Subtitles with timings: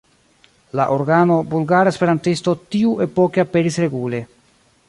[0.79, 4.27] La organo "Bulgara Esperantisto" tiuepoke aperis regule.